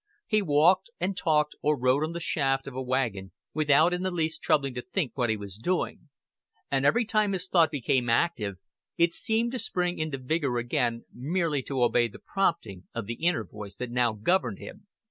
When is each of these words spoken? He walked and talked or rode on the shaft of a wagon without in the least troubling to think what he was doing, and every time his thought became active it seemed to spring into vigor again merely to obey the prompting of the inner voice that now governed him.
He 0.25 0.41
walked 0.41 0.89
and 0.99 1.15
talked 1.15 1.53
or 1.61 1.77
rode 1.79 2.03
on 2.03 2.11
the 2.13 2.19
shaft 2.19 2.65
of 2.65 2.73
a 2.73 2.81
wagon 2.81 3.33
without 3.53 3.93
in 3.93 4.01
the 4.01 4.09
least 4.09 4.41
troubling 4.41 4.73
to 4.73 4.81
think 4.81 5.15
what 5.15 5.29
he 5.29 5.37
was 5.37 5.59
doing, 5.59 6.09
and 6.71 6.87
every 6.87 7.05
time 7.05 7.33
his 7.33 7.47
thought 7.47 7.69
became 7.69 8.09
active 8.09 8.55
it 8.97 9.13
seemed 9.13 9.51
to 9.51 9.59
spring 9.59 9.99
into 9.99 10.17
vigor 10.17 10.57
again 10.57 11.05
merely 11.13 11.61
to 11.61 11.83
obey 11.83 12.07
the 12.07 12.17
prompting 12.17 12.85
of 12.95 13.05
the 13.05 13.21
inner 13.23 13.43
voice 13.43 13.75
that 13.77 13.91
now 13.91 14.11
governed 14.13 14.57
him. 14.57 14.87